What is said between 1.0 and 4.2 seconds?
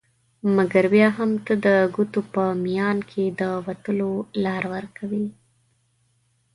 هم ته د ګوتو په میان کي د وتلو